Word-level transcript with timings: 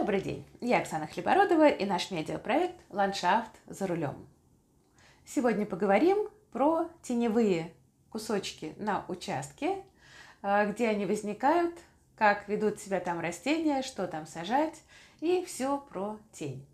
Добрый 0.00 0.22
день, 0.22 0.46
я 0.62 0.78
Оксана 0.78 1.06
Хлебородова 1.06 1.68
и 1.68 1.84
наш 1.84 2.10
медиапроект 2.10 2.74
«Ландшафт 2.88 3.50
за 3.66 3.86
рулем». 3.86 4.26
Сегодня 5.26 5.66
поговорим 5.66 6.30
про 6.52 6.88
теневые 7.02 7.74
кусочки 8.08 8.72
на 8.78 9.04
участке, 9.08 9.84
э, 10.40 10.72
где 10.72 10.88
они 10.88 11.04
возникают, 11.04 11.74
как 12.16 12.48
ведут 12.48 12.80
себя 12.80 12.98
там 12.98 13.20
растения, 13.20 13.82
что 13.82 14.06
там 14.06 14.26
сажать 14.26 14.80
и 15.20 15.44
все 15.44 15.76
про 15.90 16.16
тень. 16.32 16.66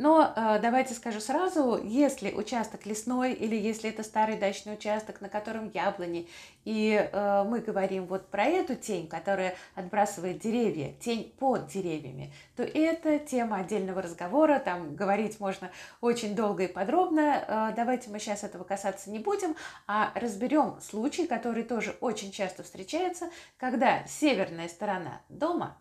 Но 0.00 0.32
э, 0.34 0.58
давайте 0.62 0.94
скажу 0.94 1.20
сразу, 1.20 1.78
если 1.84 2.32
участок 2.32 2.86
лесной 2.86 3.34
или 3.34 3.54
если 3.54 3.90
это 3.90 4.02
старый 4.02 4.38
дачный 4.38 4.72
участок, 4.72 5.20
на 5.20 5.28
котором 5.28 5.70
яблони, 5.74 6.26
и 6.64 6.94
э, 6.94 7.44
мы 7.46 7.60
говорим 7.60 8.06
вот 8.06 8.30
про 8.30 8.44
эту 8.44 8.76
тень, 8.76 9.08
которая 9.08 9.56
отбрасывает 9.74 10.38
деревья, 10.38 10.94
тень 11.00 11.34
под 11.38 11.66
деревьями, 11.66 12.32
то 12.56 12.62
это 12.62 13.18
тема 13.18 13.58
отдельного 13.58 14.00
разговора, 14.00 14.58
там 14.58 14.96
говорить 14.96 15.38
можно 15.38 15.70
очень 16.00 16.34
долго 16.34 16.64
и 16.64 16.72
подробно. 16.72 17.44
Э, 17.46 17.74
давайте 17.76 18.08
мы 18.08 18.20
сейчас 18.20 18.42
этого 18.42 18.64
касаться 18.64 19.10
не 19.10 19.18
будем, 19.18 19.54
а 19.86 20.12
разберем 20.14 20.80
случай, 20.80 21.26
который 21.26 21.62
тоже 21.62 21.94
очень 22.00 22.32
часто 22.32 22.62
встречается, 22.62 23.28
когда 23.58 24.06
северная 24.06 24.68
сторона 24.68 25.20
дома 25.28 25.76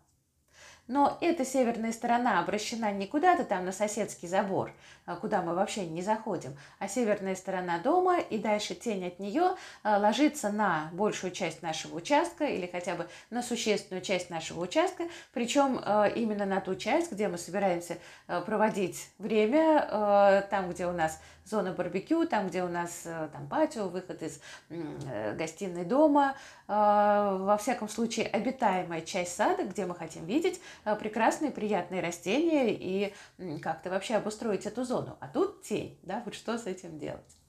но 0.89 1.17
эта 1.21 1.45
северная 1.45 1.93
сторона 1.93 2.39
обращена 2.39 2.91
не 2.91 3.05
куда-то 3.05 3.45
там 3.45 3.63
на 3.63 3.71
соседский 3.71 4.27
забор, 4.27 4.73
а 5.05 5.16
куда 5.16 5.43
мы 5.43 5.53
вообще 5.53 5.85
не 5.85 6.02
заходим, 6.02 6.57
а 6.80 6.88
северная 6.88 7.35
сторона 7.35 7.77
дома, 7.77 8.20
и 8.20 8.39
дальше 8.39 8.73
тень 8.73 9.05
от 9.05 9.20
нее 9.20 9.55
а, 9.83 9.99
ложится 9.99 10.49
на 10.49 10.89
большую 10.91 11.31
часть 11.31 11.61
нашего 11.61 11.95
участка 11.95 12.45
или 12.45 12.66
хотя 12.66 12.95
бы 12.95 13.07
на 13.30 13.44
существенную 13.44 14.02
часть 14.02 14.31
нашего 14.31 14.61
участка, 14.61 15.03
причем 15.31 15.80
а, 15.83 16.07
именно 16.07 16.45
на 16.45 16.59
ту 16.59 16.75
часть, 16.75 17.11
где 17.11 17.27
мы 17.27 17.38
собираемся 17.38 17.97
проводить 18.45 19.11
время, 19.19 20.47
там, 20.50 20.72
где 20.72 20.88
у 20.88 20.91
нас 20.91 21.19
зона 21.45 21.72
барбекю, 21.72 22.28
там, 22.28 22.47
где 22.47 22.63
у 22.63 22.67
нас 22.67 23.03
там 23.03 23.47
патио, 23.47 23.88
выход 23.88 24.22
из 24.23 24.39
э, 24.69 25.35
гостиной 25.35 25.85
дома, 25.85 26.35
во 26.67 27.58
всяком 27.59 27.89
случае, 27.89 28.28
обитаемая 28.28 29.02
часть 29.02 29.35
сада, 29.35 29.63
где 29.63 29.88
мы 29.88 29.95
хотим 29.95 30.25
видеть 30.25 30.61
прекрасные, 30.83 31.52
приятные 31.52 32.02
растения 32.02 32.73
и 32.73 33.13
как-то 33.61 33.89
вообще 33.89 34.16
обустроить 34.16 34.66
эту 34.66 34.83
зону. 34.83 35.17
А 35.19 35.27
тут 35.27 35.63
тень, 35.63 35.99
да, 36.03 36.22
вот 36.25 36.35
что 36.35 36.58
с 36.58 36.66
этим 36.66 36.99
делать? 36.99 37.39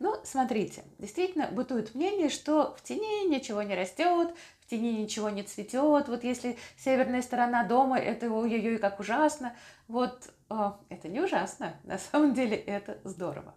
Ну, 0.00 0.16
смотрите, 0.24 0.82
действительно 0.98 1.48
бытует 1.48 1.94
мнение, 1.94 2.28
что 2.28 2.74
в 2.76 2.82
тени 2.82 3.28
ничего 3.28 3.62
не 3.62 3.74
растет, 3.74 4.34
в 4.60 4.66
тени 4.68 4.92
ничего 5.02 5.30
не 5.30 5.42
цветет. 5.42 6.08
Вот 6.08 6.24
если 6.24 6.58
северная 6.76 7.22
сторона 7.22 7.64
дома, 7.64 7.98
это 7.98 8.30
ой-ой-ой, 8.30 8.78
как 8.78 8.98
ужасно. 8.98 9.54
Вот 9.86 10.30
о, 10.48 10.80
э, 10.90 10.94
это 10.96 11.08
не 11.08 11.20
ужасно, 11.20 11.76
на 11.84 11.98
самом 11.98 12.34
деле 12.34 12.56
это 12.56 12.98
здорово. 13.04 13.54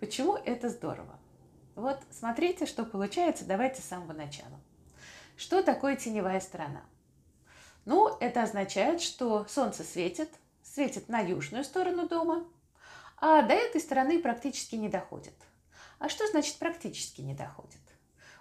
Почему 0.00 0.36
это 0.36 0.68
здорово? 0.68 1.18
Вот 1.74 1.98
смотрите, 2.10 2.66
что 2.66 2.84
получается, 2.84 3.44
давайте 3.44 3.82
с 3.82 3.86
самого 3.86 4.12
начала. 4.12 4.60
Что 5.36 5.62
такое 5.62 5.96
теневая 5.96 6.40
сторона? 6.40 6.82
Ну, 7.84 8.16
это 8.20 8.42
означает, 8.42 9.00
что 9.00 9.46
солнце 9.48 9.84
светит, 9.84 10.30
светит 10.62 11.08
на 11.08 11.20
южную 11.20 11.64
сторону 11.64 12.08
дома, 12.08 12.44
а 13.18 13.42
до 13.42 13.54
этой 13.54 13.80
стороны 13.80 14.20
практически 14.20 14.76
не 14.76 14.88
доходит. 14.88 15.34
А 15.98 16.08
что 16.08 16.26
значит 16.26 16.56
практически 16.56 17.20
не 17.20 17.34
доходит? 17.34 17.80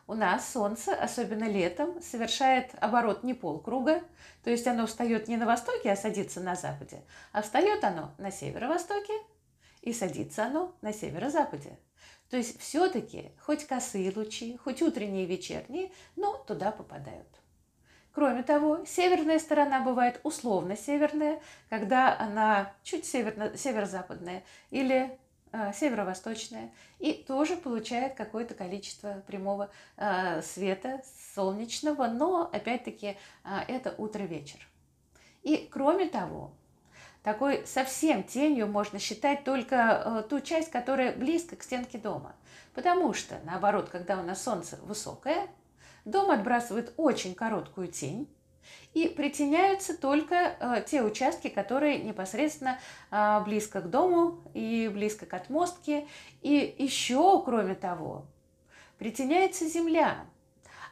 У 0.06 0.16
нас 0.16 0.52
Солнце, 0.52 0.94
особенно 0.94 1.46
летом, 1.46 2.02
совершает 2.02 2.72
оборот 2.82 3.24
не 3.24 3.34
полкруга, 3.34 4.04
то 4.44 4.50
есть 4.50 4.68
оно 4.68 4.86
встает 4.86 5.30
не 5.30 5.38
на 5.38 5.46
востоке, 5.46 5.92
а 5.92 5.96
садится 5.96 6.42
на 6.42 6.56
западе, 6.56 7.04
а 7.32 7.42
встает 7.42 7.86
оно 7.86 8.14
на 8.18 8.30
северо-востоке 8.30 9.14
и 9.82 9.94
садится 9.94 10.46
оно 10.46 10.76
на 10.82 10.92
северо-западе. 10.92 11.80
То 12.30 12.36
есть 12.36 12.60
все-таки 12.60 13.32
хоть 13.40 13.66
косые 13.66 14.12
лучи, 14.14 14.58
хоть 14.58 14.82
утренние 14.82 15.24
и 15.24 15.28
вечерние, 15.28 15.92
но 16.18 16.36
туда 16.36 16.72
попадают. 16.72 17.28
Кроме 18.14 18.44
того, 18.44 18.86
северная 18.86 19.40
сторона 19.40 19.82
бывает 19.82 20.20
условно 20.24 20.78
северная, 20.78 21.42
когда 21.70 22.18
она 22.18 22.72
чуть 22.84 23.06
северно, 23.08 23.58
северо-западная 23.58 24.44
или 24.70 25.18
э, 25.52 25.74
северо-восточная, 25.74 26.72
и 27.00 27.14
тоже 27.14 27.58
получает 27.58 28.14
какое-то 28.14 28.54
количество 28.54 29.24
прямого 29.26 29.72
э, 29.98 30.44
света 30.44 31.02
солнечного, 31.34 32.06
но 32.06 32.48
опять-таки 32.54 33.18
э, 33.44 33.60
это 33.68 33.96
утро-вечер. 33.98 34.60
И 35.42 35.68
кроме 35.72 36.08
того, 36.08 36.54
такой 37.24 37.66
совсем 37.66 38.22
тенью 38.24 38.68
можно 38.68 39.00
считать 39.00 39.44
только 39.44 39.76
э, 39.76 40.30
ту 40.30 40.40
часть, 40.40 40.70
которая 40.70 41.16
близко 41.16 41.56
к 41.56 41.64
стенке 41.64 41.98
дома. 41.98 42.36
Потому 42.76 43.14
что, 43.14 43.40
наоборот, 43.44 43.90
когда 43.90 44.20
у 44.20 44.24
нас 44.24 44.44
солнце 44.44 44.78
высокое, 44.84 45.48
Дом 46.06 46.32
отбрасывает 46.32 46.94
очень 46.98 47.36
короткую 47.36 47.88
тень, 47.88 48.28
и 48.94 49.08
притеняются 49.08 49.98
только 49.98 50.36
э, 50.36 50.84
те 50.86 51.02
участки, 51.02 51.50
которые 51.50 52.00
непосредственно 52.00 52.80
э, 53.12 53.42
близко 53.44 53.82
к 53.82 53.90
дому 53.90 54.42
и 54.54 54.90
близко 54.94 55.26
к 55.26 55.34
отмостке. 55.34 56.08
И 56.42 56.76
еще, 56.78 57.42
кроме 57.44 57.76
того, 57.76 58.26
притеняется 58.98 59.68
земля. 59.68 60.26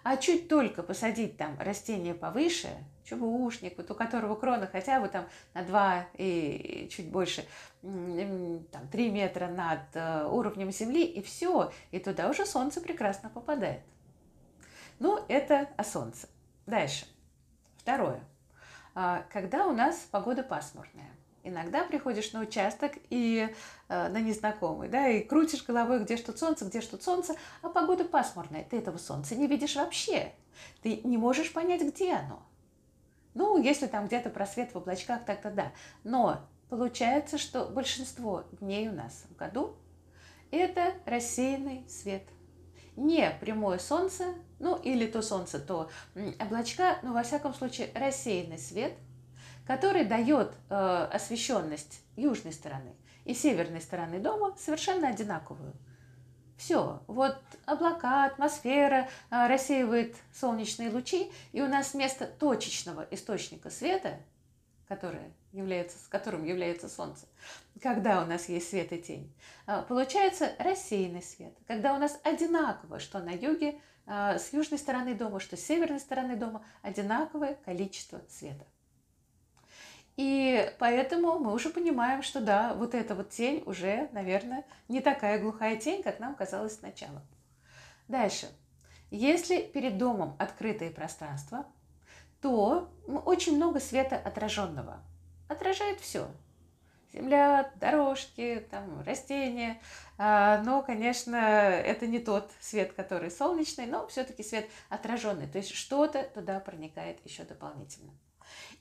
А 0.03 0.17
чуть 0.17 0.47
только 0.47 0.81
посадить 0.81 1.37
там 1.37 1.55
растение 1.59 2.15
повыше, 2.15 2.69
чубушник, 3.03 3.77
вот 3.77 3.91
у 3.91 3.95
которого 3.95 4.33
крона 4.33 4.65
хотя 4.65 4.99
бы 4.99 5.07
там 5.07 5.25
на 5.53 5.61
2 5.61 6.07
и 6.17 6.89
чуть 6.91 7.09
больше, 7.11 7.45
там 7.83 8.87
3 8.91 9.11
метра 9.11 9.47
над 9.47 9.81
э, 9.93 10.25
уровнем 10.25 10.71
земли, 10.71 11.03
и 11.03 11.21
все, 11.21 11.71
и 11.91 11.99
туда 11.99 12.29
уже 12.29 12.47
солнце 12.47 12.81
прекрасно 12.81 13.29
попадает. 13.29 13.81
Ну, 15.01 15.19
это 15.29 15.67
о 15.77 15.83
солнце. 15.83 16.27
Дальше. 16.67 17.07
Второе. 17.77 18.23
А, 18.93 19.25
когда 19.33 19.65
у 19.65 19.73
нас 19.73 19.95
погода 20.11 20.43
пасмурная. 20.43 21.09
Иногда 21.41 21.83
приходишь 21.85 22.33
на 22.33 22.41
участок 22.41 22.91
и 23.09 23.49
э, 23.89 24.07
на 24.09 24.21
незнакомый, 24.21 24.89
да, 24.89 25.07
и 25.07 25.23
крутишь 25.23 25.63
головой, 25.63 26.03
где 26.03 26.17
что 26.17 26.37
солнце, 26.37 26.65
где 26.65 26.81
что 26.81 27.01
солнце, 27.01 27.33
а 27.63 27.69
погода 27.69 28.05
пасмурная. 28.05 28.63
Ты 28.63 28.77
этого 28.77 28.99
солнца 28.99 29.33
не 29.33 29.47
видишь 29.47 29.75
вообще. 29.75 30.33
Ты 30.83 31.01
не 31.03 31.17
можешь 31.17 31.51
понять, 31.51 31.81
где 31.81 32.13
оно. 32.13 32.43
Ну, 33.33 33.59
если 33.59 33.87
там 33.87 34.05
где-то 34.05 34.29
просвет 34.29 34.71
в 34.71 34.77
облачках, 34.77 35.25
тогда 35.25 35.49
да. 35.49 35.71
Но 36.03 36.41
получается, 36.69 37.39
что 37.39 37.65
большинство 37.65 38.43
дней 38.51 38.87
у 38.87 38.93
нас 38.93 39.25
в 39.31 39.35
году 39.35 39.75
это 40.51 40.93
рассеянный 41.07 41.89
свет– 41.89 42.21
не 42.95 43.31
прямое 43.39 43.79
солнце, 43.79 44.25
ну 44.61 44.77
или 44.77 45.07
то 45.07 45.21
солнце, 45.21 45.59
то 45.59 45.89
облачка, 46.39 46.99
но 47.01 47.13
во 47.13 47.23
всяком 47.23 47.53
случае 47.53 47.91
рассеянный 47.93 48.59
свет, 48.59 48.93
который 49.65 50.05
дает 50.05 50.53
э, 50.69 51.09
освещенность 51.11 52.01
южной 52.15 52.53
стороны 52.53 52.95
и 53.25 53.33
северной 53.33 53.81
стороны 53.81 54.19
дома 54.19 54.55
совершенно 54.57 55.09
одинаковую. 55.09 55.73
Все, 56.57 57.01
вот 57.07 57.37
облака, 57.65 58.25
атмосфера 58.25 59.09
э, 59.31 59.47
рассеивает 59.47 60.15
солнечные 60.31 60.91
лучи, 60.91 61.31
и 61.51 61.61
у 61.61 61.67
нас 61.67 61.93
вместо 61.93 62.27
точечного 62.27 63.07
источника 63.09 63.71
света, 63.71 64.19
которое 64.87 65.31
является, 65.53 65.97
с 65.97 66.07
которым 66.07 66.43
является 66.43 66.87
Солнце, 66.87 67.25
когда 67.81 68.21
у 68.21 68.25
нас 68.25 68.47
есть 68.47 68.69
свет 68.69 68.93
и 68.93 69.01
тень, 69.01 69.33
а, 69.65 69.81
получается 69.81 70.53
рассеянный 70.59 71.23
свет, 71.23 71.53
когда 71.65 71.93
у 71.93 71.97
нас 71.97 72.19
одинаково, 72.23 72.99
что 72.99 73.19
на 73.19 73.31
юге, 73.31 73.79
с 74.05 74.53
южной 74.53 74.79
стороны 74.79 75.13
дома, 75.15 75.39
что 75.39 75.57
с 75.57 75.61
северной 75.65 75.99
стороны 75.99 76.35
дома, 76.35 76.63
одинаковое 76.81 77.55
количество 77.65 78.21
света. 78.29 78.65
И 80.17 80.71
поэтому 80.79 81.39
мы 81.39 81.53
уже 81.53 81.69
понимаем, 81.69 82.21
что 82.21 82.41
да, 82.41 82.73
вот 82.73 82.93
эта 82.93 83.15
вот 83.15 83.29
тень 83.29 83.63
уже, 83.65 84.09
наверное, 84.11 84.65
не 84.87 84.99
такая 84.99 85.39
глухая 85.39 85.77
тень, 85.77 86.03
как 86.03 86.19
нам 86.19 86.35
казалось 86.35 86.77
сначала. 86.77 87.21
Дальше. 88.07 88.47
Если 89.09 89.61
перед 89.61 89.97
домом 89.97 90.35
открытое 90.37 90.91
пространство, 90.91 91.65
то 92.41 92.93
очень 93.07 93.55
много 93.55 93.79
света 93.79 94.17
отраженного– 94.17 95.03
отражает 95.51 95.99
все. 95.99 96.27
Земля, 97.13 97.71
дорожки, 97.75 98.65
там, 98.71 99.01
растения. 99.03 99.81
А, 100.17 100.61
но, 100.63 100.81
конечно, 100.81 101.35
это 101.35 102.07
не 102.07 102.19
тот 102.19 102.51
свет, 102.59 102.93
который 102.93 103.29
солнечный, 103.29 103.85
но 103.85 104.07
все-таки 104.07 104.43
свет 104.43 104.69
отраженный. 104.89 105.47
То 105.47 105.57
есть 105.57 105.73
что-то 105.73 106.23
туда 106.23 106.59
проникает 106.59 107.19
еще 107.25 107.43
дополнительно. 107.43 108.11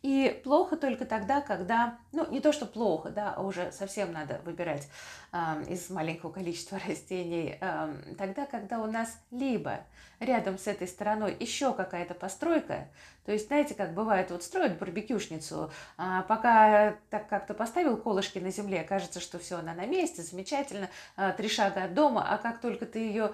И 0.03 0.41
плохо 0.45 0.77
только 0.77 1.05
тогда, 1.05 1.41
когда, 1.41 1.99
ну, 2.13 2.27
не 2.31 2.41
то, 2.41 2.53
что 2.53 2.67
плохо, 2.67 3.11
да, 3.11 3.35
а 3.37 3.43
уже 3.43 3.71
совсем 3.73 4.13
надо 4.13 4.41
выбирать 4.45 4.89
э, 5.33 5.39
из 5.69 5.91
маленького 5.91 6.33
количества 6.33 6.79
растений, 6.89 7.59
э, 7.61 7.95
тогда, 8.17 8.47
когда 8.47 8.81
у 8.81 8.87
нас 8.87 9.19
либо 9.31 9.81
рядом 10.21 10.59
с 10.59 10.67
этой 10.67 10.89
стороной 10.89 11.37
еще 11.39 11.73
какая-то 11.73 12.15
постройка, 12.15 12.89
то 13.25 13.33
есть, 13.33 13.49
знаете, 13.49 13.75
как 13.75 13.95
бывает, 13.95 14.31
вот 14.31 14.43
строят 14.43 14.79
барбекюшницу, 14.79 15.71
а 15.97 16.23
пока 16.23 16.97
так 17.11 17.29
как-то 17.29 17.55
поставил 17.55 17.97
колышки 17.97 18.39
на 18.39 18.51
земле, 18.51 18.83
кажется, 18.83 19.21
что 19.21 19.39
все, 19.39 19.59
она 19.59 19.75
на 19.75 19.87
месте, 19.87 20.23
замечательно, 20.23 20.89
а, 21.17 21.33
три 21.33 21.49
шага 21.49 21.85
от 21.85 21.95
дома, 21.95 22.27
а 22.29 22.39
как 22.39 22.61
только 22.61 22.87
ты 22.87 22.99
ее 22.99 23.33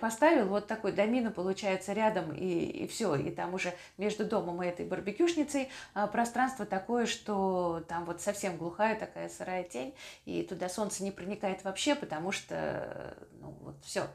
поставил, 0.00 0.46
вот 0.46 0.66
такой 0.66 0.92
домина 0.92 1.30
получается 1.30 1.92
рядом, 1.92 2.32
и, 2.32 2.46
и 2.46 2.86
все, 2.86 3.16
и 3.16 3.30
там 3.30 3.54
уже 3.54 3.74
между 3.96 4.24
домом 4.24 4.62
и 4.62 4.66
этой 4.66 4.86
барбекюшницей 4.86 5.68
пространство 6.12 6.66
такое, 6.66 7.06
что 7.06 7.84
там 7.88 8.04
вот 8.04 8.20
совсем 8.20 8.56
глухая 8.56 8.98
такая 8.98 9.28
сырая 9.28 9.64
тень, 9.64 9.94
и 10.24 10.42
туда 10.42 10.68
солнце 10.68 11.02
не 11.02 11.10
проникает 11.10 11.64
вообще, 11.64 11.94
потому 11.94 12.32
что, 12.32 13.16
ну 13.40 13.50
вот 13.60 13.84
все, 13.84 14.06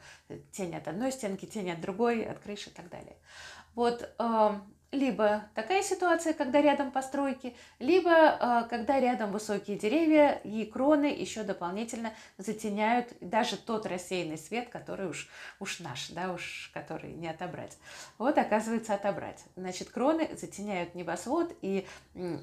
тень 0.52 0.76
от 0.76 0.88
одной 0.88 1.12
стенки, 1.12 1.46
тень 1.46 1.72
от 1.72 1.82
другой, 1.82 2.24
от 2.24 2.40
крыши 2.40 2.70
и 2.70 2.74
так 2.74 2.90
далее. 2.90 3.18
Вот 3.76 4.14
либо 4.94 5.44
такая 5.56 5.82
ситуация, 5.82 6.34
когда 6.34 6.62
рядом 6.62 6.92
постройки, 6.92 7.56
либо 7.80 8.12
э, 8.12 8.64
когда 8.70 9.00
рядом 9.00 9.32
высокие 9.32 9.78
деревья 9.78 10.40
и 10.44 10.66
кроны 10.66 11.06
еще 11.06 11.44
дополнительно 11.44 12.14
затеняют 12.38 13.08
даже 13.20 13.58
тот 13.58 13.86
рассеянный 13.88 14.38
свет, 14.38 14.70
который 14.70 15.10
уж, 15.10 15.30
уж 15.60 15.80
наш, 15.80 16.10
да, 16.10 16.32
уж 16.32 16.70
который 16.74 17.12
не 17.12 17.28
отобрать. 17.28 17.78
Вот 18.18 18.38
оказывается 18.38 18.94
отобрать. 18.94 19.44
Значит, 19.56 19.90
кроны 19.90 20.30
затеняют 20.38 20.96
небосвод, 20.96 21.56
и 21.62 21.88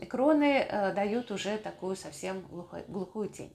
кроны 0.08 0.67
э, 0.69 0.93
дают 0.93 1.31
уже 1.31 1.56
такую 1.56 1.94
совсем 1.94 2.43
глухой, 2.43 2.85
глухую 2.88 3.29
тень. 3.29 3.53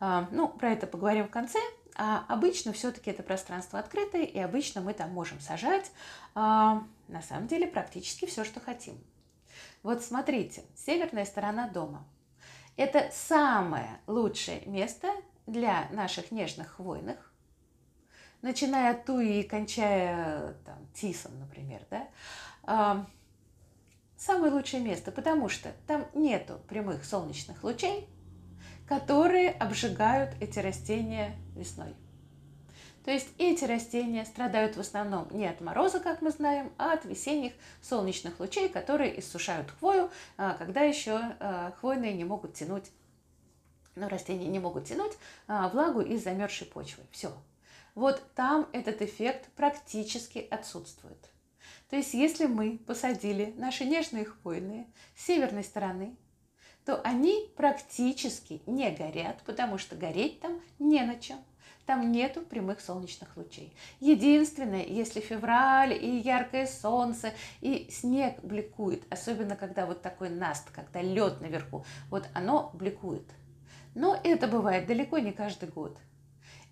Э, 0.00 0.24
ну, 0.30 0.48
про 0.48 0.72
это 0.72 0.86
поговорим 0.86 1.28
в 1.28 1.30
конце. 1.30 1.58
А 1.96 2.24
обычно 2.28 2.72
все-таки 2.72 3.10
это 3.10 3.22
пространство 3.22 3.78
открытое, 3.78 4.24
и 4.24 4.38
обычно 4.38 4.80
мы 4.80 4.94
там 4.94 5.10
можем 5.10 5.40
сажать 5.40 5.92
а, 6.34 6.82
на 7.06 7.22
самом 7.22 7.46
деле 7.46 7.68
практически 7.68 8.26
все, 8.26 8.44
что 8.44 8.60
хотим. 8.60 8.98
Вот 9.82 10.02
смотрите, 10.02 10.64
северная 10.74 11.24
сторона 11.24 11.68
дома. 11.68 12.04
Это 12.76 13.10
самое 13.12 14.00
лучшее 14.08 14.62
место 14.66 15.08
для 15.46 15.88
наших 15.90 16.32
нежных 16.32 16.76
хвойных, 16.76 17.32
начиная 18.42 18.92
от 18.92 19.04
туи 19.04 19.40
и 19.40 19.42
кончая 19.44 20.54
там, 20.64 20.86
тисом, 20.94 21.38
например, 21.38 21.82
да, 21.90 22.08
а, 22.64 23.06
самое 24.16 24.52
лучшее 24.52 24.82
место, 24.82 25.12
потому 25.12 25.48
что 25.48 25.72
там 25.86 26.06
нету 26.14 26.60
прямых 26.68 27.04
солнечных 27.04 27.62
лучей, 27.62 28.08
которые 28.86 29.50
обжигают 29.50 30.30
эти 30.40 30.58
растения 30.58 31.36
весной. 31.54 31.94
То 33.04 33.10
есть 33.10 33.28
эти 33.36 33.64
растения 33.64 34.24
страдают 34.24 34.76
в 34.76 34.80
основном 34.80 35.28
не 35.30 35.46
от 35.46 35.60
мороза, 35.60 36.00
как 36.00 36.22
мы 36.22 36.30
знаем, 36.30 36.72
а 36.78 36.94
от 36.94 37.04
весенних 37.04 37.52
солнечных 37.82 38.40
лучей, 38.40 38.70
которые 38.70 39.20
иссушают 39.20 39.70
хвою, 39.70 40.10
а, 40.38 40.54
когда 40.54 40.80
еще 40.80 41.18
а, 41.18 41.72
хвойные 41.80 42.14
не 42.14 42.24
могут 42.24 42.54
тянуть, 42.54 42.90
ну, 43.94 44.08
растения 44.08 44.48
не 44.48 44.58
могут 44.58 44.86
тянуть 44.86 45.12
а, 45.46 45.68
влагу 45.68 46.00
из 46.00 46.24
замерзшей 46.24 46.66
почвы. 46.66 47.04
Все. 47.10 47.30
Вот 47.94 48.22
там 48.34 48.68
этот 48.72 49.02
эффект 49.02 49.50
практически 49.54 50.38
отсутствует. 50.50 51.30
То 51.90 51.96
есть 51.96 52.14
если 52.14 52.46
мы 52.46 52.78
посадили 52.78 53.54
наши 53.58 53.84
нежные 53.84 54.24
хвойные 54.24 54.86
с 55.14 55.26
северной 55.26 55.62
стороны, 55.62 56.16
то 56.84 57.00
они 57.02 57.50
практически 57.56 58.62
не 58.66 58.90
горят, 58.90 59.38
потому 59.46 59.78
что 59.78 59.96
гореть 59.96 60.40
там 60.40 60.60
не 60.78 61.02
на 61.02 61.16
чем. 61.16 61.38
Там 61.86 62.12
нету 62.12 62.40
прямых 62.40 62.80
солнечных 62.80 63.36
лучей. 63.36 63.74
Единственное, 64.00 64.84
если 64.84 65.20
февраль 65.20 65.92
и 65.92 66.18
яркое 66.18 66.66
солнце, 66.66 67.32
и 67.60 67.88
снег 67.90 68.42
бликует, 68.42 69.02
особенно 69.12 69.54
когда 69.54 69.84
вот 69.84 70.00
такой 70.00 70.30
наст, 70.30 70.70
когда 70.70 71.02
лед 71.02 71.42
наверху, 71.42 71.84
вот 72.08 72.26
оно 72.32 72.70
бликует. 72.72 73.26
Но 73.94 74.18
это 74.24 74.48
бывает 74.48 74.86
далеко 74.86 75.18
не 75.18 75.32
каждый 75.32 75.68
год. 75.68 75.98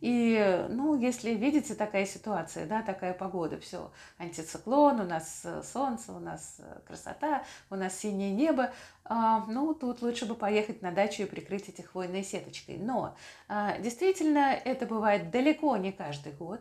И, 0.02 0.66
ну, 0.69 0.99
если 0.99 1.31
видите 1.31 1.76
такая 1.76 2.06
ситуация, 2.06 2.66
да, 2.66 2.82
такая 2.82 3.14
погода, 3.14 3.60
все, 3.60 3.93
антициклон, 4.19 4.99
у 4.99 5.04
нас 5.04 5.43
э, 5.44 5.62
солнце, 5.62 6.10
у 6.12 6.19
нас 6.19 6.56
э, 6.58 6.81
красота, 6.88 7.44
у 7.70 7.76
нас 7.76 7.96
синее 7.96 8.32
небо, 8.32 8.72
а, 9.04 9.46
ну, 9.46 9.72
тут 9.75 10.02
лучше 10.02 10.26
бы 10.26 10.34
поехать 10.34 10.82
на 10.82 10.90
дачу 10.90 11.22
и 11.22 11.26
прикрыть 11.26 11.69
эти 11.69 11.82
хвойной 11.82 12.25
сеточкой. 12.25 12.78
Но 12.78 13.14
а, 13.46 13.78
действительно 13.78 14.52
это 14.52 14.87
бывает 14.87 15.31
далеко 15.31 15.76
не 15.76 15.93
каждый 15.93 16.32
год. 16.32 16.60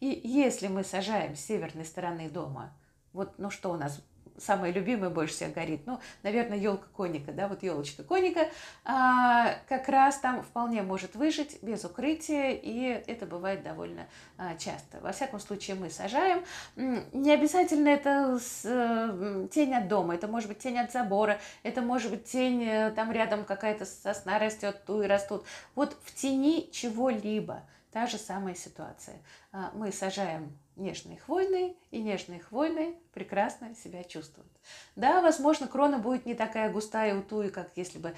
И 0.00 0.20
если 0.22 0.68
мы 0.68 0.84
сажаем 0.84 1.34
с 1.34 1.40
северной 1.40 1.86
стороны 1.86 2.28
дома, 2.28 2.74
вот, 3.14 3.38
ну 3.38 3.50
что 3.50 3.72
у 3.72 3.78
нас 3.78 4.02
самая 4.38 4.72
любимая 4.72 5.10
больше 5.10 5.34
всех 5.34 5.54
горит. 5.54 5.82
Ну, 5.86 6.00
наверное, 6.22 6.58
елка 6.58 6.86
коника, 6.94 7.32
да, 7.32 7.48
вот 7.48 7.62
елочка 7.62 8.02
коника, 8.02 8.48
а, 8.84 9.54
как 9.68 9.88
раз 9.88 10.18
там 10.18 10.42
вполне 10.42 10.82
может 10.82 11.14
выжить 11.14 11.62
без 11.62 11.84
укрытия, 11.84 12.52
и 12.52 13.02
это 13.06 13.26
бывает 13.26 13.62
довольно 13.62 14.06
а, 14.38 14.56
часто. 14.56 15.00
Во 15.00 15.12
всяком 15.12 15.40
случае, 15.40 15.76
мы 15.76 15.90
сажаем. 15.90 16.44
Не 16.76 17.32
обязательно 17.32 17.88
это 17.88 18.38
с, 18.38 18.62
а, 18.64 19.48
тень 19.48 19.74
от 19.74 19.88
дома, 19.88 20.14
это 20.14 20.28
может 20.28 20.48
быть 20.48 20.58
тень 20.58 20.78
от 20.78 20.92
забора, 20.92 21.38
это 21.62 21.82
может 21.82 22.10
быть 22.10 22.24
тень, 22.24 22.64
э, 22.64 22.90
там 22.90 23.12
рядом 23.12 23.44
какая-то 23.44 23.84
сосна 23.84 24.38
растет, 24.38 24.84
туи 24.86 25.06
растут. 25.06 25.44
Вот 25.74 25.96
в 26.04 26.14
тени 26.14 26.68
чего-либо 26.72 27.62
та 27.92 28.06
же 28.06 28.18
самая 28.18 28.54
ситуация. 28.54 29.16
А, 29.52 29.70
мы 29.74 29.90
сажаем 29.92 30.56
нежные 30.76 31.18
хвойные, 31.18 31.74
и 31.90 32.00
нежные 32.02 32.40
хвойные 32.40 32.94
прекрасно 33.12 33.74
себя 33.74 34.04
чувствуют. 34.04 34.50
Да, 34.94 35.22
возможно, 35.22 35.66
крона 35.66 35.98
будет 35.98 36.26
не 36.26 36.34
такая 36.34 36.70
густая 36.70 37.18
у 37.18 37.22
туи, 37.22 37.48
как 37.48 37.70
если 37.76 37.98
бы 37.98 38.14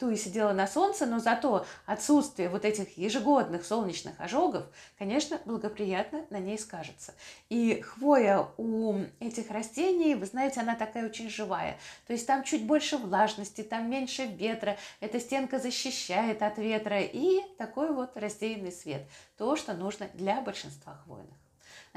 туи 0.00 0.16
сидела 0.16 0.52
на 0.52 0.66
солнце, 0.66 1.06
но 1.06 1.18
зато 1.18 1.66
отсутствие 1.86 2.48
вот 2.48 2.64
этих 2.64 2.96
ежегодных 2.96 3.64
солнечных 3.64 4.18
ожогов, 4.20 4.64
конечно, 4.98 5.38
благоприятно 5.44 6.24
на 6.30 6.38
ней 6.38 6.58
скажется. 6.58 7.14
И 7.50 7.80
хвоя 7.82 8.48
у 8.56 9.00
этих 9.20 9.50
растений, 9.50 10.14
вы 10.14 10.26
знаете, 10.26 10.60
она 10.60 10.76
такая 10.76 11.06
очень 11.06 11.28
живая. 11.28 11.78
То 12.06 12.14
есть 12.14 12.26
там 12.26 12.42
чуть 12.42 12.64
больше 12.64 12.96
влажности, 12.96 13.62
там 13.62 13.90
меньше 13.90 14.24
ветра, 14.24 14.78
эта 15.00 15.20
стенка 15.20 15.58
защищает 15.58 16.42
от 16.42 16.58
ветра 16.58 17.00
и 17.02 17.42
такой 17.58 17.92
вот 17.92 18.16
рассеянный 18.16 18.72
свет. 18.72 19.02
То, 19.36 19.56
что 19.56 19.74
нужно 19.74 20.08
для 20.14 20.40
большинства 20.40 20.94
хвойных. 21.04 21.36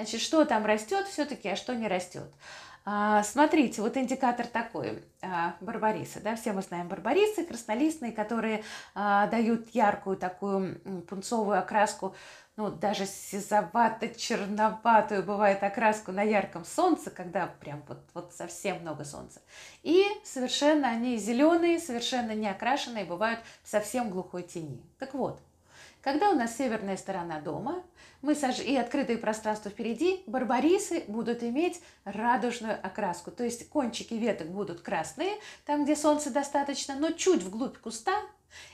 Значит, 0.01 0.21
что 0.21 0.45
там 0.45 0.65
растет 0.65 1.05
все-таки, 1.05 1.49
а 1.49 1.55
что 1.55 1.75
не 1.75 1.87
растет. 1.87 2.33
А, 2.85 3.21
смотрите, 3.21 3.83
вот 3.83 3.97
индикатор 3.97 4.47
такой, 4.47 5.03
а, 5.21 5.53
барбарисы, 5.61 6.19
да, 6.21 6.35
все 6.35 6.53
мы 6.53 6.63
знаем 6.63 6.87
барбарисы, 6.87 7.45
краснолистные, 7.45 8.11
которые 8.11 8.63
а, 8.95 9.27
дают 9.27 9.69
яркую 9.75 10.17
такую 10.17 10.81
пунцовую 11.07 11.59
окраску, 11.59 12.15
ну, 12.55 12.71
даже 12.71 13.05
сизовато-черноватую 13.05 15.21
бывает 15.21 15.61
окраску 15.61 16.11
на 16.11 16.23
ярком 16.23 16.65
солнце, 16.65 17.11
когда 17.11 17.45
прям 17.45 17.83
вот, 17.87 17.99
вот 18.15 18.33
совсем 18.33 18.81
много 18.81 19.05
солнца. 19.05 19.39
И 19.83 20.03
совершенно 20.23 20.87
они 20.87 21.17
зеленые, 21.17 21.77
совершенно 21.77 22.31
не 22.31 22.49
окрашенные, 22.49 23.05
бывают 23.05 23.39
в 23.61 23.69
совсем 23.69 24.09
глухой 24.09 24.41
тени. 24.41 24.83
Так 24.97 25.13
вот, 25.13 25.39
когда 26.01 26.31
у 26.31 26.35
нас 26.35 26.57
северная 26.57 26.97
сторона 26.97 27.39
дома, 27.39 27.83
мы 28.21 28.35
сож... 28.35 28.59
и 28.59 28.75
открытое 28.75 29.17
пространство 29.17 29.71
впереди, 29.71 30.23
барбарисы 30.27 31.03
будут 31.07 31.43
иметь 31.43 31.81
радужную 32.03 32.77
окраску. 32.81 33.31
То 33.31 33.43
есть 33.43 33.69
кончики 33.69 34.13
веток 34.13 34.47
будут 34.47 34.81
красные, 34.81 35.33
там, 35.65 35.83
где 35.83 35.95
солнца 35.95 36.31
достаточно, 36.31 36.95
но 36.95 37.11
чуть 37.11 37.43
вглубь 37.43 37.77
куста 37.77 38.13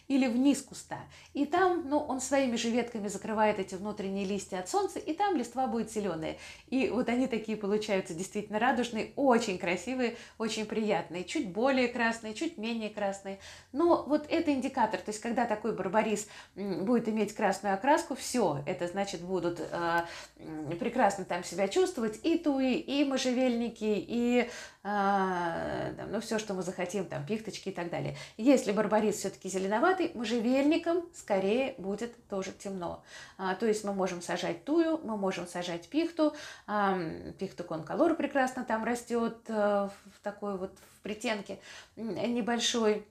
или 0.07 0.27
вниз 0.27 0.61
куста. 0.61 0.99
И 1.33 1.45
там, 1.45 1.83
ну, 1.89 1.99
он 1.99 2.21
своими 2.21 2.55
же 2.55 2.69
ветками 2.69 3.07
закрывает 3.07 3.59
эти 3.59 3.75
внутренние 3.75 4.25
листья 4.25 4.59
от 4.59 4.69
солнца, 4.69 4.99
и 4.99 5.13
там 5.13 5.35
листва 5.35 5.67
будет 5.67 5.91
зеленая. 5.91 6.37
И 6.67 6.89
вот 6.89 7.09
они 7.09 7.27
такие 7.27 7.57
получаются 7.57 8.13
действительно 8.13 8.59
радужные, 8.59 9.11
очень 9.15 9.57
красивые, 9.57 10.15
очень 10.37 10.65
приятные, 10.65 11.25
чуть 11.25 11.49
более 11.49 11.87
красные, 11.89 12.33
чуть 12.33 12.57
менее 12.57 12.89
красные. 12.89 13.39
Но 13.71 14.03
вот 14.07 14.25
это 14.29 14.53
индикатор, 14.53 14.99
то 14.99 15.09
есть 15.09 15.21
когда 15.21 15.45
такой 15.45 15.75
барбарис 15.75 16.27
будет 16.55 17.09
иметь 17.09 17.33
красную 17.33 17.75
окраску, 17.75 18.15
все, 18.15 18.63
это 18.65 18.87
значит 18.87 19.21
будут 19.21 19.59
э, 19.59 20.01
прекрасно 20.79 21.25
там 21.25 21.43
себя 21.43 21.67
чувствовать 21.67 22.19
и 22.23 22.37
туи, 22.37 22.75
и 22.75 23.03
можжевельники, 23.03 24.05
и 24.07 24.49
э, 24.83 26.05
ну, 26.09 26.21
все, 26.21 26.39
что 26.39 26.53
мы 26.53 26.61
захотим, 26.61 27.05
там, 27.05 27.25
пихточки 27.25 27.69
и 27.69 27.71
так 27.73 27.89
далее. 27.89 28.15
Если 28.37 28.71
барбарис 28.71 29.17
все-таки 29.17 29.49
зеленоват, 29.49 29.96
темноватый, 29.97 30.11
можжевельником 30.13 31.05
скорее 31.13 31.75
будет 31.77 32.27
тоже 32.27 32.51
темно. 32.51 33.03
А, 33.37 33.55
то 33.55 33.65
есть 33.65 33.83
мы 33.83 33.93
можем 33.93 34.21
сажать 34.21 34.63
тую, 34.63 34.99
мы 35.03 35.17
можем 35.17 35.47
сажать 35.47 35.87
пихту. 35.87 36.33
А, 36.65 36.97
пихту 37.39 37.63
конколор 37.63 38.15
прекрасно 38.15 38.63
там 38.63 38.83
растет 38.83 39.37
а, 39.49 39.89
в 40.15 40.23
такой 40.23 40.57
вот 40.57 40.77
в 40.97 41.01
притенке 41.01 41.59
небольшой. 41.95 43.05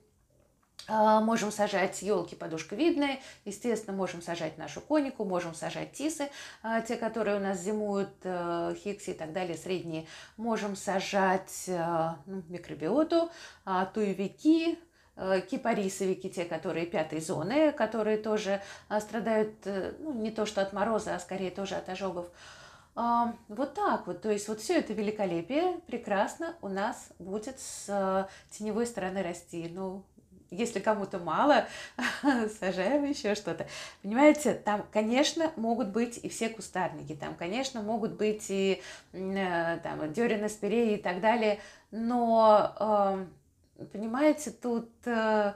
А, 0.89 1.19
можем 1.19 1.51
сажать 1.51 2.01
елки 2.01 2.35
подушковидные, 2.35 3.19
естественно, 3.43 3.95
можем 3.95 4.21
сажать 4.21 4.57
нашу 4.57 4.79
конику, 4.79 5.25
можем 5.25 5.53
сажать 5.53 5.91
тисы, 5.91 6.29
те, 6.87 6.95
которые 6.95 7.37
у 7.37 7.39
нас 7.41 7.59
зимуют, 7.59 8.13
э, 8.23 8.73
хикси 8.77 9.09
и 9.09 9.13
так 9.13 9.33
далее, 9.33 9.57
средние. 9.57 10.05
Можем 10.37 10.77
сажать 10.77 11.65
э, 11.67 12.09
ну, 12.25 12.41
микробиоту, 12.47 13.29
туевики, 13.93 14.75
э, 14.75 14.86
кипарисовики, 15.49 16.29
те, 16.29 16.45
которые 16.45 16.85
пятой 16.85 17.19
зоны, 17.21 17.71
которые 17.71 18.17
тоже 18.17 18.61
страдают, 18.99 19.53
ну, 19.99 20.13
не 20.13 20.31
то 20.31 20.45
что 20.45 20.61
от 20.61 20.73
мороза, 20.73 21.15
а 21.15 21.19
скорее 21.19 21.51
тоже 21.51 21.75
от 21.75 21.89
ожогов. 21.89 22.27
Вот 22.95 23.73
так 23.75 24.07
вот, 24.07 24.21
то 24.21 24.31
есть 24.31 24.47
вот 24.47 24.59
все 24.59 24.79
это 24.79 24.93
великолепие 24.93 25.79
прекрасно 25.85 26.55
у 26.61 26.67
нас 26.67 27.09
будет 27.19 27.59
с 27.59 28.27
теневой 28.49 28.87
стороны 28.87 29.21
расти. 29.21 29.69
Ну, 29.71 30.03
если 30.49 30.79
кому-то 30.79 31.19
мало, 31.19 31.65
сажаем 32.59 33.03
еще 33.03 33.35
что-то. 33.35 33.67
Понимаете, 34.01 34.53
там, 34.53 34.85
конечно, 34.91 35.51
могут 35.55 35.89
быть 35.89 36.17
и 36.17 36.29
все 36.29 36.49
кустарники, 36.49 37.15
там, 37.15 37.35
конечно, 37.35 37.81
могут 37.81 38.13
быть 38.13 38.45
и 38.49 38.81
э, 39.13 39.77
там, 39.83 40.13
дерина, 40.13 40.49
спирей 40.49 40.95
и 40.95 41.01
так 41.01 41.21
далее, 41.21 41.59
но, 41.91 42.73
э, 42.79 43.25
понимаете, 43.85 44.51
тут 44.51 44.89
э, 45.05 45.53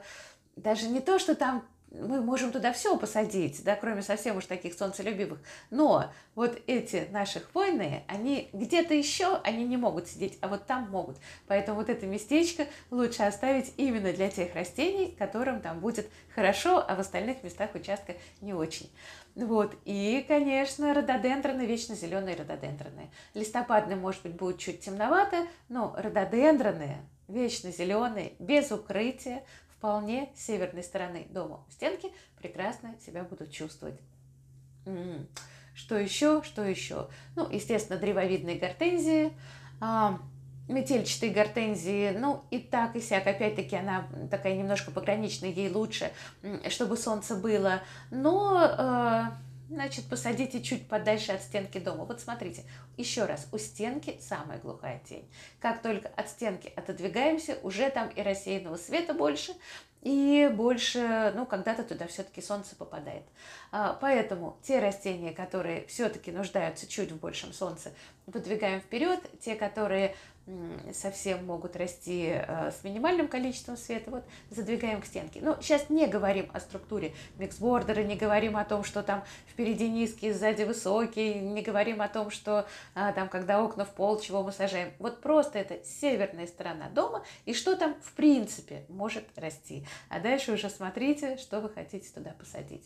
даже 0.56 0.88
не 0.88 1.00
то, 1.00 1.18
что 1.18 1.34
там 1.34 1.64
мы 2.00 2.22
можем 2.22 2.52
туда 2.52 2.72
все 2.72 2.96
посадить, 2.96 3.62
да, 3.64 3.76
кроме 3.76 4.02
совсем 4.02 4.36
уж 4.36 4.46
таких 4.46 4.74
солнцелюбивых. 4.74 5.38
Но 5.70 6.06
вот 6.34 6.58
эти 6.66 7.06
наши 7.10 7.40
хвойные, 7.40 8.04
они 8.08 8.48
где-то 8.52 8.94
еще, 8.94 9.40
они 9.44 9.64
не 9.64 9.76
могут 9.76 10.08
сидеть, 10.08 10.38
а 10.40 10.48
вот 10.48 10.66
там 10.66 10.90
могут. 10.90 11.18
Поэтому 11.46 11.78
вот 11.78 11.90
это 11.90 12.06
местечко 12.06 12.66
лучше 12.90 13.22
оставить 13.22 13.74
именно 13.76 14.12
для 14.12 14.30
тех 14.30 14.54
растений, 14.54 15.14
которым 15.18 15.60
там 15.60 15.80
будет 15.80 16.08
хорошо, 16.34 16.84
а 16.86 16.96
в 16.96 17.00
остальных 17.00 17.42
местах 17.42 17.74
участка 17.74 18.14
не 18.40 18.54
очень. 18.54 18.90
Вот. 19.34 19.74
И, 19.84 20.24
конечно, 20.28 20.94
рододендроны, 20.94 21.62
вечно 21.62 21.94
зеленые 21.94 22.36
рододендроны. 22.36 23.10
Листопадные, 23.34 23.96
может 23.96 24.22
быть, 24.22 24.34
будут 24.34 24.58
чуть 24.58 24.80
темновато, 24.80 25.46
но 25.68 25.94
рододендроны 25.96 26.98
вечно 27.28 27.70
зеленые, 27.70 28.32
без 28.38 28.70
укрытия, 28.70 29.44
вполне 29.76 30.30
северной 30.36 30.84
стороны 30.84 31.26
дома 31.30 31.64
у 31.66 31.70
стенки 31.72 32.12
прекрасно 32.38 32.94
себя 33.04 33.24
будут 33.24 33.50
чувствовать. 33.50 33.98
М-м. 34.86 35.26
Что 35.74 35.98
еще? 35.98 36.42
Что 36.44 36.62
еще? 36.62 37.08
Ну, 37.34 37.48
естественно, 37.50 37.98
древовидные 37.98 38.58
гортензии, 38.58 39.32
а, 39.80 40.20
метельчатые 40.68 41.32
гортензии, 41.32 42.10
ну 42.16 42.44
и 42.50 42.58
так 42.58 42.94
и 42.94 43.00
сяк, 43.00 43.26
опять-таки 43.26 43.76
она 43.76 44.06
такая 44.30 44.54
немножко 44.56 44.90
пограничная, 44.90 45.50
ей 45.50 45.70
лучше, 45.70 46.12
чтобы 46.68 46.96
солнце 46.96 47.34
было, 47.34 47.80
но 48.10 48.56
а, 48.56 49.32
значит, 49.72 50.04
посадите 50.06 50.62
чуть 50.62 50.86
подальше 50.86 51.32
от 51.32 51.42
стенки 51.42 51.78
дома. 51.78 52.04
Вот 52.04 52.20
смотрите, 52.20 52.64
еще 52.96 53.24
раз, 53.24 53.48
у 53.52 53.58
стенки 53.58 54.18
самая 54.20 54.58
глухая 54.58 55.00
тень. 55.08 55.28
Как 55.60 55.82
только 55.82 56.08
от 56.08 56.28
стенки 56.28 56.72
отодвигаемся, 56.76 57.58
уже 57.62 57.90
там 57.90 58.08
и 58.10 58.22
рассеянного 58.22 58.76
света 58.76 59.14
больше, 59.14 59.54
и 60.02 60.50
больше, 60.52 61.32
ну, 61.36 61.46
когда-то 61.46 61.84
туда 61.84 62.06
все-таки 62.08 62.42
солнце 62.42 62.74
попадает. 62.74 63.22
А, 63.70 63.96
поэтому 64.00 64.58
те 64.62 64.80
растения, 64.80 65.32
которые 65.32 65.86
все-таки 65.86 66.32
нуждаются 66.32 66.88
чуть 66.88 67.12
в 67.12 67.20
большем 67.20 67.52
солнце, 67.52 67.92
выдвигаем 68.26 68.80
вперед, 68.80 69.20
те, 69.40 69.54
которые 69.54 70.16
совсем 70.92 71.46
могут 71.46 71.76
расти 71.76 72.30
э, 72.32 72.72
с 72.72 72.82
минимальным 72.82 73.28
количеством 73.28 73.76
света, 73.76 74.10
вот 74.10 74.24
задвигаем 74.50 75.00
к 75.00 75.06
стенке. 75.06 75.40
Но 75.40 75.56
сейчас 75.60 75.88
не 75.88 76.06
говорим 76.06 76.50
о 76.52 76.60
структуре 76.60 77.14
миксбордера, 77.38 78.02
не 78.02 78.16
говорим 78.16 78.56
о 78.56 78.64
том, 78.64 78.82
что 78.82 79.02
там 79.02 79.24
впереди 79.48 79.88
низкий, 79.88 80.32
сзади 80.32 80.64
высокий, 80.64 81.34
не 81.34 81.62
говорим 81.62 82.02
о 82.02 82.08
том, 82.08 82.30
что 82.30 82.66
а, 82.94 83.12
там, 83.12 83.28
когда 83.28 83.62
окна 83.62 83.84
в 83.84 83.94
пол, 83.94 84.18
чего 84.20 84.42
мы 84.42 84.50
сажаем. 84.52 84.92
Вот 84.98 85.20
просто 85.20 85.58
это 85.58 85.84
северная 85.84 86.46
сторона 86.48 86.88
дома, 86.88 87.24
и 87.44 87.54
что 87.54 87.76
там 87.76 87.94
в 88.02 88.12
принципе 88.12 88.84
может 88.88 89.24
расти. 89.36 89.86
А 90.08 90.18
дальше 90.18 90.52
уже 90.52 90.68
смотрите, 90.68 91.36
что 91.36 91.60
вы 91.60 91.68
хотите 91.68 92.08
туда 92.12 92.32
посадить. 92.32 92.84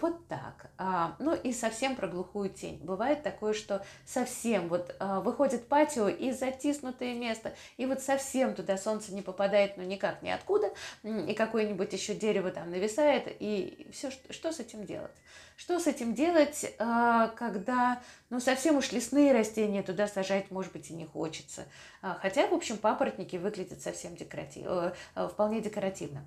Вот 0.00 0.28
так. 0.28 0.70
А, 0.76 1.16
ну 1.18 1.34
и 1.34 1.52
совсем 1.52 1.96
про 1.96 2.06
глухую 2.06 2.50
тень. 2.50 2.78
Бывает 2.82 3.22
такое, 3.22 3.54
что 3.54 3.84
совсем 4.04 4.68
вот 4.68 4.94
а, 4.98 5.20
выходит 5.20 5.68
патио 5.68 6.08
и 6.08 6.32
затиснутое 6.32 7.14
место, 7.14 7.54
и 7.78 7.86
вот 7.86 8.02
совсем 8.02 8.54
туда 8.54 8.76
солнце 8.76 9.14
не 9.14 9.22
попадает, 9.22 9.76
ну 9.76 9.84
никак 9.84 10.22
ниоткуда, 10.22 10.72
и 11.02 11.32
какое-нибудь 11.32 11.92
еще 11.92 12.14
дерево 12.14 12.50
там 12.50 12.70
нависает, 12.70 13.24
и 13.40 13.88
все, 13.90 14.10
что, 14.10 14.52
с 14.52 14.60
этим 14.60 14.84
делать? 14.84 15.14
Что 15.56 15.78
с 15.78 15.86
этим 15.86 16.12
делать, 16.14 16.74
а, 16.78 17.28
когда, 17.28 18.02
ну, 18.28 18.38
совсем 18.38 18.76
уж 18.76 18.92
лесные 18.92 19.32
растения 19.32 19.82
туда 19.82 20.08
сажать, 20.08 20.50
может 20.50 20.72
быть, 20.72 20.90
и 20.90 20.94
не 20.94 21.06
хочется. 21.06 21.64
Хотя, 22.02 22.46
в 22.46 22.52
общем, 22.52 22.76
папоротники 22.76 23.36
выглядят 23.36 23.80
совсем 23.80 24.14
декоративно, 24.14 24.94
э, 25.14 25.28
вполне 25.28 25.60
декоративно. 25.60 26.26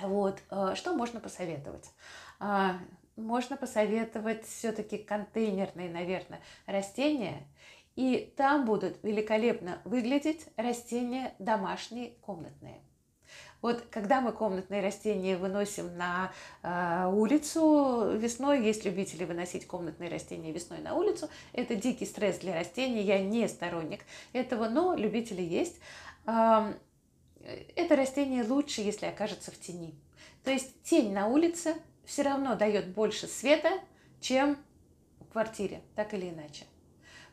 Вот, 0.00 0.40
что 0.74 0.94
можно 0.94 1.20
посоветовать? 1.20 1.90
А, 2.38 2.78
можно 3.16 3.56
посоветовать 3.56 4.44
все-таки 4.46 4.98
контейнерные, 4.98 5.88
наверное, 5.88 6.40
растения. 6.66 7.46
И 7.96 8.32
там 8.36 8.64
будут 8.64 8.98
великолепно 9.04 9.80
выглядеть 9.84 10.48
растения 10.56 11.34
домашние, 11.38 12.10
комнатные. 12.20 12.80
Вот 13.62 13.82
когда 13.90 14.20
мы 14.20 14.32
комнатные 14.32 14.82
растения 14.82 15.38
выносим 15.38 15.96
на 15.96 16.32
э, 16.62 17.06
улицу 17.06 18.10
весной, 18.14 18.62
есть 18.62 18.84
любители 18.84 19.24
выносить 19.24 19.66
комнатные 19.66 20.10
растения 20.10 20.52
весной 20.52 20.80
на 20.80 20.94
улицу, 20.94 21.30
это 21.54 21.74
дикий 21.74 22.04
стресс 22.04 22.38
для 22.38 22.54
растений, 22.54 23.00
я 23.00 23.22
не 23.22 23.48
сторонник 23.48 24.04
этого, 24.34 24.68
но 24.68 24.94
любители 24.94 25.40
есть. 25.40 25.80
Э, 26.26 26.74
это 27.74 27.96
растение 27.96 28.44
лучше, 28.44 28.82
если 28.82 29.06
окажется 29.06 29.50
в 29.50 29.58
тени. 29.58 29.94
То 30.42 30.50
есть 30.50 30.82
тень 30.82 31.14
на 31.14 31.28
улице 31.28 31.74
все 32.04 32.22
равно 32.22 32.56
дает 32.56 32.88
больше 32.88 33.26
света, 33.26 33.70
чем 34.20 34.56
в 35.20 35.32
квартире, 35.32 35.82
так 35.94 36.14
или 36.14 36.30
иначе. 36.30 36.64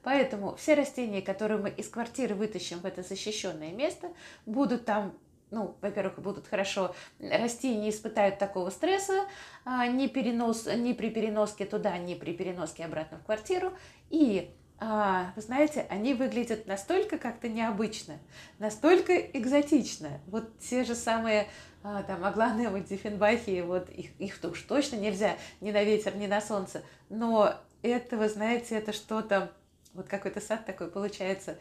Поэтому 0.04 0.56
все 0.56 0.74
растения, 0.74 1.22
которые 1.22 1.60
мы 1.60 1.70
из 1.70 1.88
квартиры 1.88 2.36
вытащим 2.36 2.80
в 2.80 2.86
это 2.86 3.04
защищенное 3.04 3.72
место, 3.72 4.12
будут 4.46 4.86
там 4.86 5.18
ну, 5.52 5.76
во-первых, 5.82 6.20
будут 6.20 6.48
хорошо 6.48 6.96
расти 7.20 7.76
не 7.76 7.90
испытают 7.90 8.40
такого 8.40 8.70
стресса 8.70 9.26
а, 9.66 9.86
ни, 9.86 10.08
перенос, 10.08 10.66
ни 10.66 10.94
при 10.94 11.10
переноске 11.10 11.66
туда, 11.66 11.98
ни 11.98 12.16
при 12.16 12.32
переноске 12.32 12.86
обратно 12.86 13.20
в 13.20 13.26
квартиру. 13.26 13.74
И 14.10 14.56
а, 14.84 15.32
вы 15.36 15.44
знаете, 15.44 15.86
они 15.90 16.16
выглядят 16.16 16.66
настолько 16.66 17.20
как-то 17.20 17.48
необычно, 17.48 18.18
настолько 18.58 19.16
экзотично. 19.16 20.20
Вот 20.26 20.58
те 20.58 20.84
же 20.84 20.96
самые 20.96 21.48
а, 21.84 22.02
там 22.02 22.26
Агланы, 22.26 22.82
Диффенбахи, 22.82 23.62
вот 23.62 23.92
их, 23.92 24.10
их 24.20 24.40
уж 24.44 24.60
точно 24.64 24.96
нельзя 24.96 25.38
ни 25.62 25.72
на 25.72 25.84
ветер, 25.84 26.16
ни 26.16 26.26
на 26.26 26.42
солнце. 26.42 26.82
Но 27.10 27.54
это, 27.84 28.18
вы 28.18 28.28
знаете, 28.28 28.74
это 28.76 28.92
что-то, 28.92 29.52
вот 29.94 30.08
какой-то 30.08 30.42
сад 30.42 30.66
такой 30.66 30.90
получается, 30.90 31.60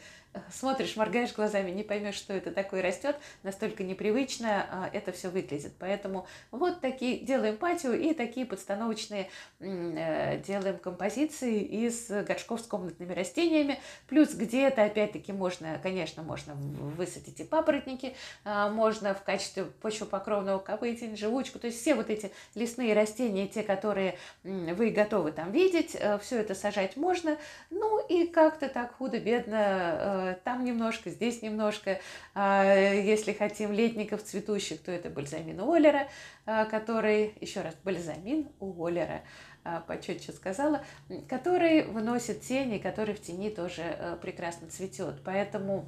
смотришь, 0.51 0.97
моргаешь 0.97 1.35
глазами, 1.35 1.71
не 1.71 1.83
поймешь, 1.83 2.15
что 2.15 2.33
это 2.33 2.53
такое 2.53 2.83
растет, 2.83 3.17
настолько 3.43 3.83
непривычно 3.83 4.67
а, 4.71 4.91
это 4.93 5.13
все 5.13 5.29
выглядит. 5.29 5.73
Поэтому 5.79 6.27
вот 6.51 6.81
такие 6.81 7.19
делаем 7.19 7.57
патио 7.57 7.93
и 7.93 8.15
такие 8.15 8.47
подстановочные 8.47 9.29
э, 9.59 10.39
делаем 10.39 10.79
композиции 10.79 11.61
из 11.61 12.09
горшков 12.09 12.61
с 12.61 12.65
комнатными 12.65 13.13
растениями. 13.13 13.81
Плюс 14.07 14.33
где-то, 14.35 14.85
опять-таки, 14.85 15.33
можно, 15.33 15.81
конечно, 15.83 16.23
можно 16.23 16.55
высадить 16.55 17.41
и 17.41 17.45
папоротники, 17.45 18.15
а, 18.45 18.69
можно 18.69 19.15
в 19.15 19.23
качестве 19.23 19.65
почвопокровного 19.65 20.59
копытень, 20.59 21.17
живучку, 21.17 21.59
то 21.59 21.67
есть 21.67 21.81
все 21.81 21.95
вот 21.95 22.09
эти 22.09 22.31
лесные 22.55 22.95
растения, 22.95 23.49
те, 23.49 23.63
которые 23.63 24.17
вы 24.45 24.91
готовы 24.91 25.33
там 25.33 25.51
видеть, 25.51 25.97
э, 25.99 26.19
все 26.19 26.39
это 26.39 26.55
сажать 26.55 26.97
можно. 26.97 27.37
Ну 27.71 28.01
и 28.07 28.27
как-то 28.27 28.69
так 28.69 28.95
худо-бедно 28.97 29.57
э, 29.57 30.20
там 30.45 30.65
немножко, 30.65 31.11
здесь 31.11 31.43
немножко. 31.43 32.01
А, 32.35 32.65
если 32.65 33.33
хотим 33.33 33.73
летников 33.73 34.23
цветущих, 34.23 34.81
то 34.83 34.91
это 34.91 35.11
бальзамин 35.11 35.61
Уоллера, 35.61 36.09
а, 36.47 36.65
который, 36.65 37.35
еще 37.41 37.63
раз, 37.63 37.75
бальзамин 37.85 38.49
Уоллера, 38.59 39.23
а, 39.65 39.81
почетче 39.81 40.33
сказала, 40.33 40.85
который 41.29 41.85
выносит 41.85 42.43
тени, 42.43 42.79
который 42.79 43.15
в 43.15 43.21
тени 43.21 43.51
тоже 43.51 43.83
э, 43.83 44.17
прекрасно 44.21 44.69
цветет. 44.69 45.23
Поэтому 45.25 45.87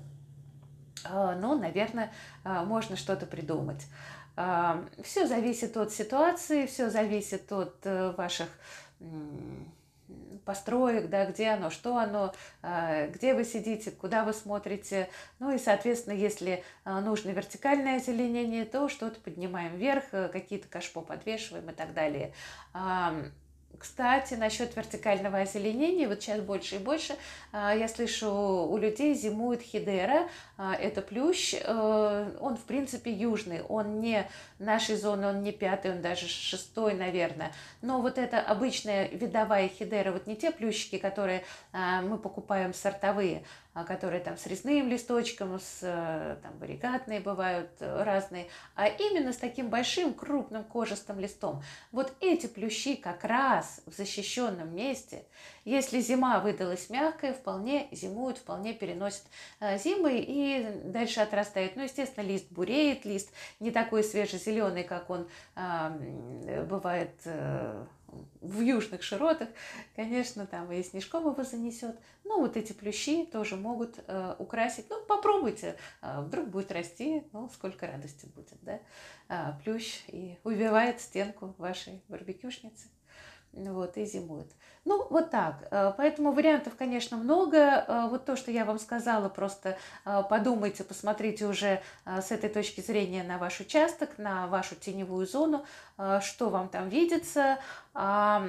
ну, 1.11 1.59
наверное, 1.59 2.13
можно 2.45 2.97
что-то 2.97 3.27
придумать. 3.27 3.85
Все 5.03 5.27
зависит 5.27 5.77
от 5.77 5.93
ситуации, 5.93 6.67
все 6.67 6.91
зависит 6.91 7.51
от 7.51 7.75
э, 7.83 8.13
ваших 8.13 8.47
построек, 10.45 11.09
да, 11.09 11.27
где 11.27 11.49
оно, 11.49 11.71
что 11.71 11.97
оно, 11.97 12.33
а, 12.63 13.07
где 13.09 13.35
вы 13.35 13.45
сидите, 13.45 13.91
куда 13.91 14.25
вы 14.25 14.33
смотрите. 14.33 15.09
Ну 15.39 15.55
и, 15.55 15.59
соответственно, 15.59 16.15
если 16.15 16.63
а, 16.85 17.01
нужно 17.01 17.31
вертикальное 17.31 17.97
озеленение, 17.97 18.65
то 18.65 18.89
что-то 18.89 19.21
поднимаем 19.21 19.77
вверх, 19.77 20.05
э, 20.13 20.29
какие-то 20.29 20.69
кашпо 20.69 21.01
подвешиваем 21.01 21.71
и 21.71 21.73
так 21.73 21.95
далее. 21.95 22.33
Кстати, 23.79 24.35
насчет 24.35 24.77
вертикального 24.77 25.39
озеленения, 25.39 26.09
вот 26.09 26.23
сейчас 26.23 26.41
больше 26.41 26.77
и 26.77 26.79
больше 26.79 27.17
а, 27.53 27.75
я 27.75 27.89
слышу, 27.89 28.31
у 28.31 28.77
людей 28.77 29.15
зимует 29.15 29.61
хидера, 29.61 30.29
а, 30.57 30.75
это 30.75 31.03
плющ, 31.03 31.55
э, 31.55 32.37
он 32.41 32.57
в 32.57 32.63
принципе 32.63 33.11
южный, 33.11 33.63
он 33.63 34.01
не 34.01 34.29
нашей 34.59 34.97
зоны, 34.97 35.27
он 35.27 35.43
не 35.43 35.53
пятый, 35.53 35.93
он 35.93 36.01
даже 36.01 36.29
шестой, 36.29 36.95
наверное, 36.95 37.53
но 37.81 38.01
вот 38.01 38.19
это 38.19 38.41
обычная 38.41 39.09
видовая 39.09 39.69
хидера, 39.69 40.13
вот 40.13 40.27
не 40.27 40.37
те 40.37 40.53
плющики, 40.53 40.99
которые 40.99 41.43
а, 41.73 42.03
мы 42.03 42.19
покупаем 42.19 42.75
сортовые, 42.75 43.43
которые 43.75 44.21
там 44.21 44.37
с 44.37 44.47
резным 44.47 44.89
листочком, 44.89 45.59
с 45.59 45.79
э, 45.83 46.37
там 46.43 46.59
варигатные 46.59 47.21
бывают 47.21 47.71
э, 47.81 48.03
разные, 48.03 48.49
а 48.75 48.87
именно 48.87 49.33
с 49.33 49.39
таким 49.39 49.71
большим 49.71 50.13
крупным 50.13 50.63
кожистым 50.63 51.19
листом. 51.19 51.63
Вот 51.91 52.13
эти 52.21 52.47
плющи 52.47 52.97
как 52.97 53.25
раз 53.25 53.81
в 53.87 53.93
защищенном 53.93 54.75
месте, 54.75 55.25
если 55.65 56.01
зима 56.01 56.41
выдалась 56.41 56.91
мягкая, 56.91 57.33
вполне 57.33 57.89
зимуют, 57.93 58.39
вполне 58.39 58.75
переносят 58.75 59.25
э, 59.61 59.79
зимы 59.79 60.19
и 60.19 60.83
дальше 60.85 61.21
отрастают. 61.21 61.75
Ну, 61.75 61.83
естественно, 61.83 62.25
лист 62.25 62.51
буреет, 62.51 63.07
лист 63.07 63.31
не 63.59 63.71
такой 63.71 64.05
свежезеленый, 64.05 64.85
как 64.85 65.09
он 65.09 65.29
бывает 66.69 67.15
в 68.41 68.61
южных 68.61 69.03
широтах, 69.03 69.49
конечно, 69.97 70.47
там 70.47 70.71
и 70.73 70.83
снежком 70.83 71.31
его 71.31 71.45
занесет. 71.45 71.97
Но 72.25 72.39
вот 72.39 72.57
эти 72.57 72.73
плющи 72.73 73.25
тоже 73.27 73.57
могут 73.57 73.99
э, 74.07 74.37
украсить. 74.39 74.87
Ну, 74.91 75.05
попробуйте, 75.07 75.77
э, 76.03 76.21
вдруг 76.21 76.49
будет 76.49 76.73
расти, 76.73 77.25
ну, 77.33 77.49
сколько 77.53 77.87
радости 77.87 78.27
будет, 78.27 78.59
да, 78.63 78.81
э, 79.29 79.53
плющ 79.65 80.05
и 80.09 80.39
увивает 80.45 81.01
стенку 81.01 81.55
вашей 81.59 82.03
барбекюшницы 82.09 82.89
вот, 83.53 83.97
и 83.97 84.05
зимует. 84.05 84.51
Ну, 84.85 85.07
вот 85.09 85.31
так. 85.31 85.69
Э, 85.71 85.93
поэтому 85.97 86.33
вариантов, 86.33 86.75
конечно, 86.77 87.17
много. 87.17 87.57
Э, 87.59 88.09
вот 88.09 88.25
то, 88.25 88.37
что 88.37 88.51
я 88.51 88.65
вам 88.65 88.79
сказала, 88.79 89.29
просто 89.29 89.79
э, 90.05 90.23
подумайте, 90.29 90.85
посмотрите 90.85 91.47
уже 91.47 91.83
с 92.05 92.33
этой 92.33 92.51
точки 92.51 92.81
зрения 92.81 93.23
на 93.23 93.39
ваш 93.39 93.61
участок, 93.61 94.19
на 94.19 94.47
вашу 94.47 94.75
теневую 94.75 95.27
зону, 95.27 95.65
что 96.21 96.49
вам 96.49 96.69
там 96.69 96.89
видится. 96.89 97.59
А, 97.95 98.47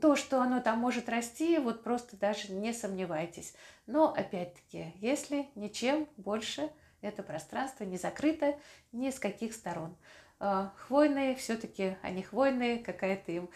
то, 0.00 0.16
что 0.16 0.40
оно 0.40 0.60
там 0.60 0.78
может 0.78 1.08
расти, 1.08 1.58
вот 1.58 1.84
просто 1.84 2.16
даже 2.16 2.52
не 2.52 2.72
сомневайтесь. 2.72 3.54
Но, 3.86 4.12
опять-таки, 4.12 4.92
если 4.96 5.48
ничем 5.54 6.08
больше 6.16 6.70
это 7.02 7.22
пространство 7.22 7.84
не 7.84 7.98
закрыто 7.98 8.54
ни 8.92 9.10
с 9.10 9.18
каких 9.18 9.52
сторон. 9.52 9.96
А, 10.44 10.72
хвойные, 10.76 11.36
все-таки 11.36 11.96
они 12.02 12.24
хвойные, 12.24 12.78
какая-то 12.80 13.30
им, 13.30 13.48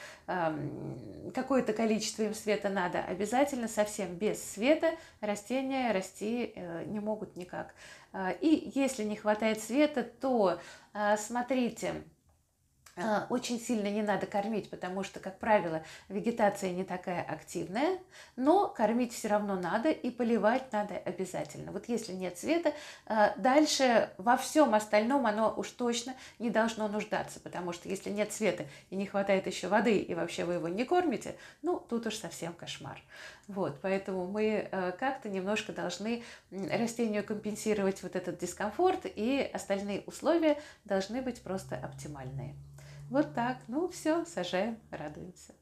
какое-то 1.35 1.73
количество 1.73 2.23
им 2.23 2.33
света 2.33 2.69
надо. 2.69 3.01
Обязательно 3.01 3.67
совсем 3.67 4.15
без 4.15 4.41
света 4.53 4.93
растения 5.21 5.91
расти 5.91 6.53
э, 6.55 6.85
не 6.85 7.01
могут 7.01 7.35
никак. 7.35 7.75
А, 8.13 8.31
и 8.31 8.71
если 8.77 9.03
не 9.03 9.17
хватает 9.17 9.61
света, 9.61 10.05
то 10.05 10.61
смотрите, 11.19 12.05
очень 13.29 13.61
сильно 13.61 13.89
не 13.89 14.03
надо 14.03 14.27
кормить, 14.27 14.71
потому 14.71 15.03
что, 15.03 15.21
как 15.21 15.39
правило, 15.39 15.83
вегетация 16.09 16.71
не 16.71 16.83
такая 16.85 17.23
активная, 17.23 17.99
но 18.37 18.69
кормить 18.69 19.13
все 19.13 19.29
равно 19.29 19.57
надо 19.57 19.91
и 19.91 20.11
поливать 20.11 20.73
надо 20.73 20.97
обязательно. 20.97 21.73
Вот 21.73 21.89
если 21.89 22.13
нет 22.13 22.39
света, 22.39 22.73
а, 23.07 23.35
дальше 23.37 24.11
во 24.17 24.37
всем 24.37 24.75
остальном 24.75 25.27
оно 25.27 25.53
уж 25.57 25.71
точно 25.71 26.15
не 26.39 26.49
должно 26.49 26.89
нуждаться, 26.89 27.39
потому 27.41 27.73
что 27.73 27.89
если 27.89 28.11
нет 28.11 28.33
света 28.33 28.65
и 28.91 28.97
не 28.97 29.07
хватает 29.07 29.47
еще 29.47 29.69
воды, 29.69 29.99
и 29.99 30.15
вообще 30.15 30.45
вы 30.45 30.55
его 30.55 30.69
не 30.69 30.85
кормите, 30.85 31.37
ну, 31.63 31.79
тут 31.79 32.07
уж 32.07 32.17
совсем 32.17 32.55
кошмар. 32.55 33.03
Вот, 33.47 33.79
поэтому 33.83 34.27
мы 34.27 34.69
а, 34.73 34.93
как-то 34.93 35.29
немножко 35.29 35.73
должны 35.73 36.23
растению 36.51 37.25
компенсировать 37.25 38.03
вот 38.03 38.17
этот 38.17 38.39
дискомфорт, 38.39 39.01
и 39.05 39.49
остальные 39.53 40.03
условия 40.07 40.59
должны 40.85 41.21
быть 41.21 41.43
просто 41.43 41.77
оптимальные. 41.77 42.55
Вот 43.11 43.35
так. 43.35 43.59
Ну 43.69 43.89
все, 43.89 44.25
сажаем, 44.25 44.79
радуемся. 44.91 45.55